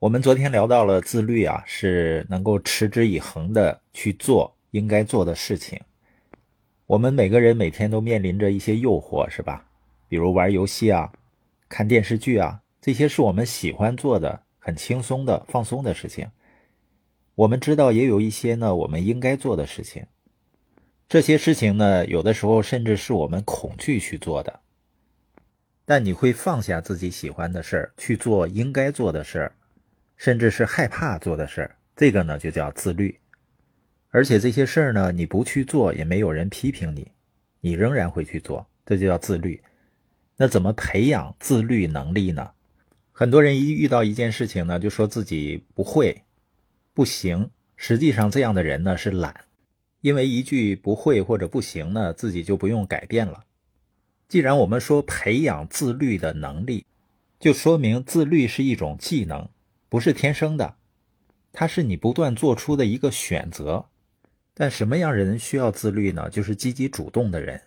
[0.00, 5.78] 我们昨天聊到了自律啊，是能够持之以恒的去做应该做的事情。
[6.86, 9.62] 我们每个人每天都面临着一些诱惑，是吧？
[10.08, 11.12] 比如玩游戏啊、
[11.68, 16.26] 看电视剧啊，这些是我们喜欢做的、很轻松的、放松的事情。
[17.34, 20.06] 我们知道，也有一些呢，我们应该做的事情。
[21.10, 24.60] 这些事情呢，有的时候甚至是我们恐惧去做的。
[25.84, 29.52] 但你会放下自己喜欢的事儿，去做应该做的事儿。
[30.20, 33.18] 甚至是害怕做的事儿，这个呢就叫自律。
[34.10, 37.10] 而且这些事儿呢，你不去做也没有人批评你，
[37.62, 39.58] 你仍然会去做，这就叫自律。
[40.36, 42.50] 那怎么培养自律能力呢？
[43.12, 46.22] 很多人一遇到一件事情呢，就说自己不会、
[46.92, 47.48] 不行。
[47.76, 49.34] 实际上，这样的人呢是懒，
[50.02, 53.44] 因为一句不会或者不行呢，自己就不用改变了。
[54.28, 56.84] 既然我们说培养自律的能力，
[57.38, 59.48] 就说明自律是一种技能。
[59.90, 60.76] 不是天生的，
[61.52, 63.86] 它是你不断做出的一个选择。
[64.54, 66.30] 但什么样人需要自律呢？
[66.30, 67.60] 就是积极主动的人。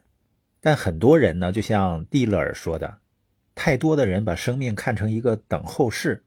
[0.62, 3.00] 但很多人呢，就像蒂勒尔说的，
[3.54, 6.24] 太多的人把生命看成一个等候室，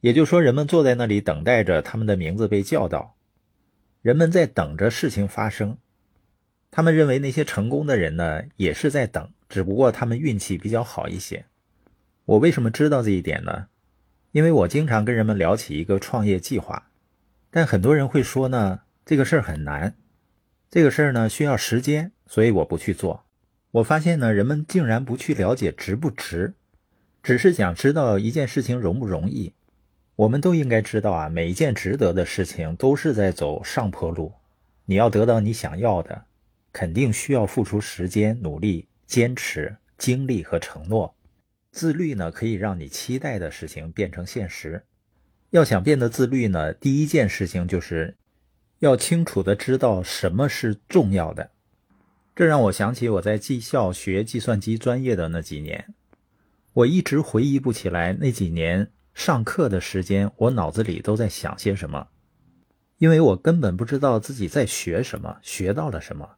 [0.00, 3.14] 也就是说，人们坐在那里等待着他们的名字被叫到，
[4.00, 5.76] 人们在等着事情发生。
[6.70, 11.44] 他们认为那些成功的人呢，也是在等，只不过他们运气比较好一些。
[12.24, 13.66] 我为什么知道这一点呢？
[14.32, 16.90] 因为我经常跟人们聊起一个创业计划，
[17.50, 19.96] 但很多人会说呢，这个事儿很难，
[20.70, 23.24] 这个事儿呢需要时间，所以我不去做。
[23.72, 26.54] 我发现呢，人们竟然不去了解值不值，
[27.22, 29.52] 只是想知道一件事情容不容易。
[30.14, 34.32] 我们都应该知道啊，每一件值得的事情都是在走上坡路。
[34.84, 36.24] 你要得到你想要的，
[36.72, 41.14] 肯定需要付出时间、努力、坚持、精力和承诺。
[41.70, 44.84] 自律呢，可以让你期待的事情变成现实。
[45.50, 48.16] 要想变得自律呢，第一件事情就是
[48.80, 51.50] 要清楚的知道什么是重要的。
[52.34, 55.92] 这让我想起我在技校学计算机专业的那几年，
[56.72, 62.08] 我一直回忆不起来那几年上课的时间，我脑子里都在想些什么，
[62.98, 66.36] 因为我根本不知道自己在学什么，学到了什么。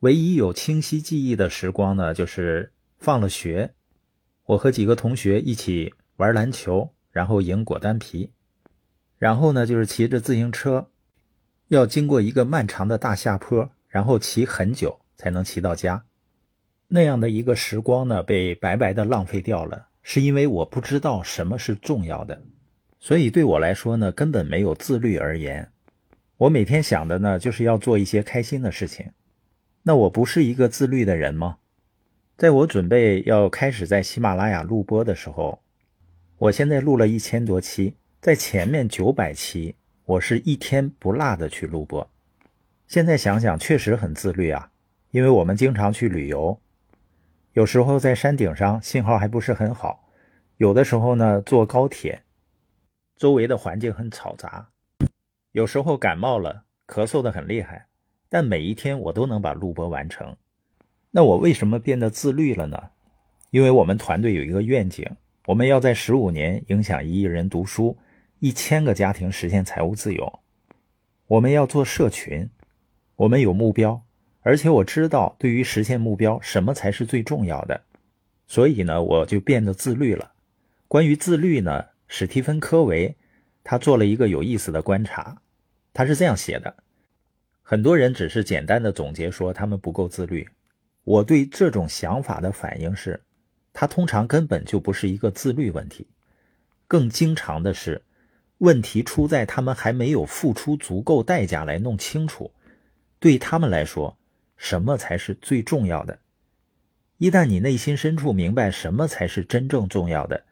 [0.00, 3.74] 唯一有清晰记忆的时光呢，就是放了学。
[4.48, 8.30] 我和几个同学一起玩篮球，然后赢果丹皮，
[9.18, 10.88] 然后呢就是骑着自行车，
[11.68, 16.02] 要经过一个漫长的大下坡，然后骑很久才能骑到家。
[16.86, 22.42] 那样的一个时光呢，被白白的浪费掉了，是因为我不知道什么是重要的，
[22.98, 25.70] 所以对我来说呢，根本没有自律而言。
[26.38, 29.10] 我每天想的呢，就是要做一些开心的事情。
[29.82, 31.58] 那我不是一个自律的人吗？
[32.38, 35.60] 在我准备要开始在喜马拉雅录播的时候，
[36.36, 42.08] 我现在录了一千多期，在前面九百期，我是一天不落的去录播。
[42.86, 44.70] 现在想想，确实很自律啊，
[45.10, 46.56] 因为我们经常去旅游，
[47.54, 50.08] 有时候在山顶上信号还不是很好，
[50.58, 52.22] 有的时候呢坐高铁，
[53.16, 54.68] 周围的环境很嘈杂，
[55.50, 57.88] 有时候感冒了，咳嗽的很厉害，
[58.28, 60.36] 但每一天我都能把录播完成。
[61.10, 62.90] 那我为什么变得自律了呢？
[63.50, 65.08] 因为我们团队有一个愿景，
[65.46, 67.96] 我们要在十五年影响一亿人读书，
[68.40, 70.40] 一千个家庭实现财务自由。
[71.26, 72.50] 我们要做社群，
[73.16, 74.02] 我们有目标，
[74.40, 77.80] 而且我知道对于实现目标，什么才是最重要的。
[78.46, 80.32] 所以呢，我就变得自律了。
[80.86, 83.16] 关于自律呢，史蒂芬·科维
[83.64, 85.40] 他做了一个有意思的观察，
[85.92, 86.76] 他是这样写的：
[87.62, 90.46] 很多人只是简单的总结说他们不够自律。
[91.08, 93.22] 我对这种想法的反应是，
[93.72, 96.06] 他通常根本就不是一个自律问题，
[96.86, 98.02] 更经常的是，
[98.58, 102.52] 问题出在他们还没有付出足够代价来弄清楚，
[103.18, 104.18] 对他们来说，
[104.58, 106.18] 什么才是最重要的。
[107.16, 110.44] 一旦你内心深处明白什么才是真正重要的，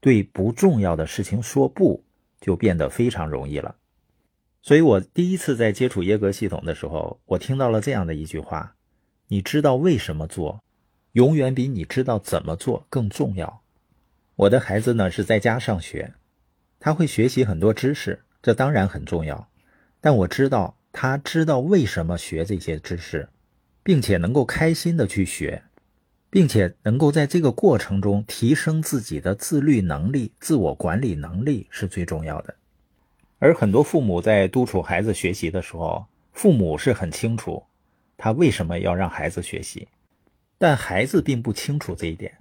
[0.00, 2.02] 对不重要的事情说不
[2.40, 3.76] 就变得非常容易了。
[4.62, 8.75] 所以我第一次在接触耶格系统的时候，我听到了这样的一句话。
[9.28, 10.62] 你知道为什么做，
[11.12, 13.62] 永远比你知道怎么做更重要。
[14.36, 16.12] 我的孩子呢是在家上学，
[16.78, 19.48] 他会学习很多知识，这当然很重要。
[20.00, 23.28] 但我知道他知道为什么学这些知识，
[23.82, 25.62] 并且能够开心的去学，
[26.30, 32.54] 并且能够在这个过程中提升自己的自律能力、自我管理能力是最重要的。
[33.38, 37.62] 而很多父母在督促孩子学习的时候，父母是很清楚。
[38.16, 39.88] 他为什么要让孩子学习？
[40.58, 42.38] 但孩子并不清楚这一点，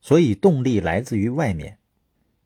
[0.00, 1.78] 所以动力来自于外面。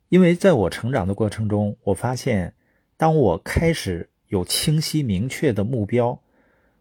[0.08, 2.54] 因为在我成长的过程中，我发现，
[2.96, 6.22] 当我开始有清晰明确的目标，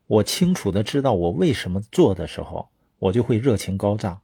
[0.07, 4.21] 我清楚的知道我为什么做的时候，我就会热情高涨，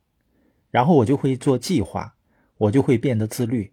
[0.72, 2.16] 然后我就会做计划，
[2.58, 3.72] 我就会变得自律。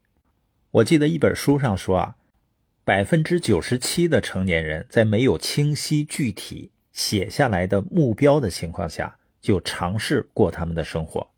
[0.71, 2.17] 我记得一本书上说啊，
[2.85, 11.29] 百分之九十七的成年人在没有清晰具体写下来的目标的情况下，就尝试过他们的生活。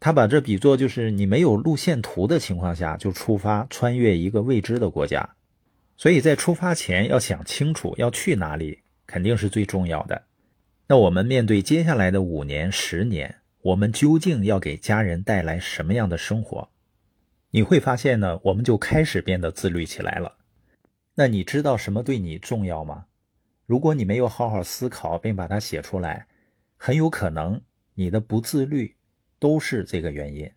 [0.00, 5.36] 他把这比作就是你没有路线图的情况下就出发穿越一个未知的国家，
[5.96, 10.24] 所以在出发前要想清楚要去哪里，肯定是最重要的。
[10.88, 16.68] 那我们面对接下来的五年、十年，我们究竟要给家人带来什么样的生活？
[17.50, 20.36] 你会发现呢，我们就开始变得自律起来了。
[21.14, 23.04] 那你知道什么对你重要吗？
[23.66, 26.26] 如果你没有好好思考并把它写出来，
[26.76, 27.60] 很有可能
[27.94, 28.96] 你的不自律。
[29.40, 30.50] 都是这个原因。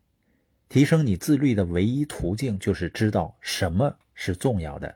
[0.69, 4.95] 提升你自律的唯一途径，就是知道什么是重要的。